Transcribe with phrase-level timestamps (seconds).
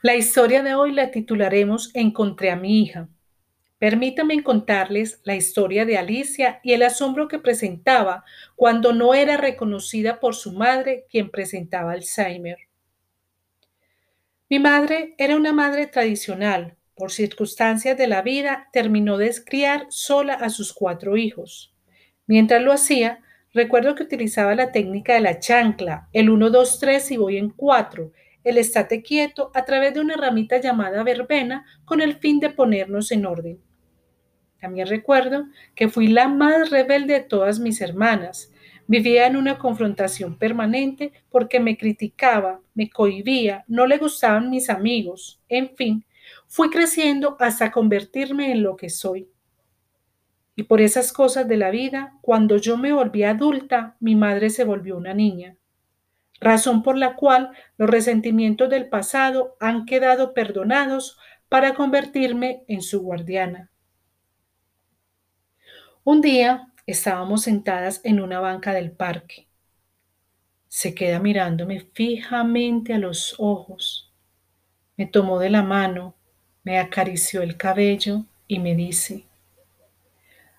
[0.00, 3.08] La historia de hoy la titularemos Encontré a mi hija.
[3.80, 8.24] Permítanme contarles la historia de Alicia y el asombro que presentaba
[8.54, 12.58] cuando no era reconocida por su madre, quien presentaba Alzheimer.
[14.48, 16.76] Mi madre era una madre tradicional.
[16.94, 21.74] Por circunstancias de la vida, terminó de criar sola a sus cuatro hijos.
[22.28, 23.18] Mientras lo hacía,
[23.52, 27.50] recuerdo que utilizaba la técnica de la chancla, el 1, 2, 3 y voy en
[27.50, 28.12] 4,
[28.44, 33.12] el estate quieto a través de una ramita llamada verbena con el fin de ponernos
[33.12, 33.60] en orden.
[34.60, 38.52] También recuerdo que fui la más rebelde de todas mis hermanas.
[38.86, 45.40] Vivía en una confrontación permanente porque me criticaba, me cohibía, no le gustaban mis amigos.
[45.48, 46.04] En fin,
[46.46, 49.28] fui creciendo hasta convertirme en lo que soy.
[50.56, 54.64] Y por esas cosas de la vida, cuando yo me volví adulta, mi madre se
[54.64, 55.56] volvió una niña.
[56.40, 63.00] Razón por la cual los resentimientos del pasado han quedado perdonados para convertirme en su
[63.02, 63.70] guardiana.
[66.04, 69.46] Un día estábamos sentadas en una banca del parque.
[70.68, 74.12] Se queda mirándome fijamente a los ojos.
[74.96, 76.14] Me tomó de la mano,
[76.62, 79.26] me acarició el cabello y me dice,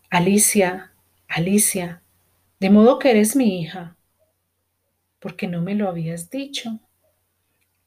[0.10, 0.92] Alicia,
[1.28, 2.02] Alicia,
[2.60, 3.96] de modo que eres mi hija.
[5.20, 6.80] ¿Por qué no me lo habías dicho?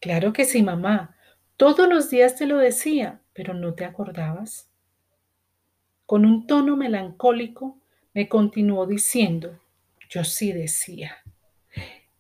[0.01, 1.17] Claro que sí, mamá.
[1.57, 4.69] Todos los días te lo decía, pero no te acordabas.
[6.07, 7.79] Con un tono melancólico
[8.13, 9.59] me continuó diciendo,
[10.11, 11.17] yo sí decía,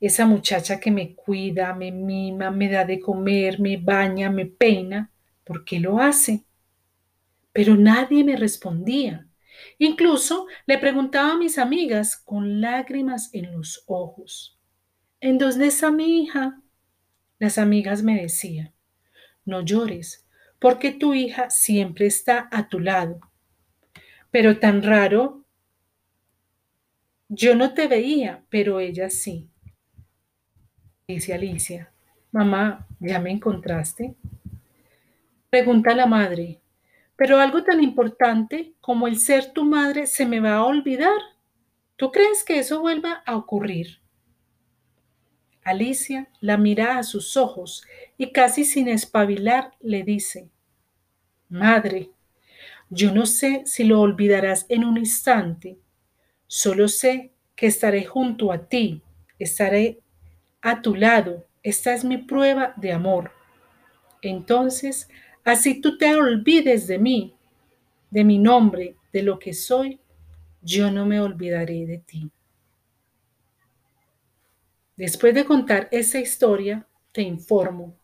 [0.00, 5.10] esa muchacha que me cuida, me mima, me da de comer, me baña, me peina,
[5.44, 6.44] ¿por qué lo hace?
[7.52, 9.26] Pero nadie me respondía.
[9.78, 14.58] Incluso le preguntaba a mis amigas con lágrimas en los ojos,
[15.22, 16.60] ¿en dónde está mi hija?
[17.38, 18.74] Las amigas me decían,
[19.46, 20.26] no llores,
[20.58, 23.32] porque tu hija siempre está a tu lado
[24.32, 25.44] pero tan raro.
[27.28, 29.48] Yo no te veía, pero ella sí.
[31.06, 31.92] Dice Alicia,
[32.32, 34.14] mamá, ¿ya me encontraste?
[35.50, 36.60] Pregunta la madre,
[37.14, 41.20] pero algo tan importante como el ser tu madre se me va a olvidar.
[41.96, 44.01] ¿Tú crees que eso vuelva a ocurrir?
[45.64, 47.84] Alicia la mira a sus ojos
[48.18, 50.48] y casi sin espabilar le dice,
[51.48, 52.10] Madre,
[52.90, 55.78] yo no sé si lo olvidarás en un instante,
[56.46, 59.02] solo sé que estaré junto a ti,
[59.38, 60.00] estaré
[60.60, 63.30] a tu lado, esta es mi prueba de amor.
[64.20, 65.08] Entonces,
[65.44, 67.34] así tú te olvides de mí,
[68.10, 70.00] de mi nombre, de lo que soy,
[70.60, 72.30] yo no me olvidaré de ti.
[74.96, 77.94] Después de contar esa historia, te informo.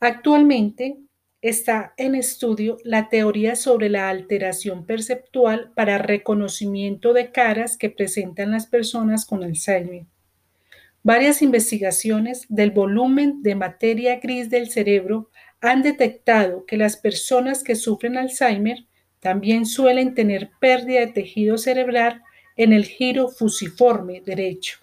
[0.00, 0.96] Actualmente
[1.40, 8.52] está en estudio la teoría sobre la alteración perceptual para reconocimiento de caras que presentan
[8.52, 10.06] las personas con Alzheimer.
[11.02, 17.74] Varias investigaciones del volumen de materia gris del cerebro han detectado que las personas que
[17.74, 18.86] sufren Alzheimer
[19.18, 22.22] también suelen tener pérdida de tejido cerebral
[22.56, 24.78] en el giro fusiforme derecho,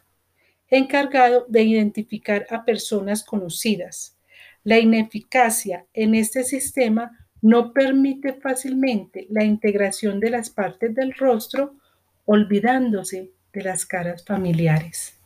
[0.69, 4.15] encargado de identificar a personas conocidas
[4.63, 11.75] la ineficacia en este sistema no permite fácilmente la integración de las partes del rostro,
[12.25, 15.18] olvidándose de las caras familiares.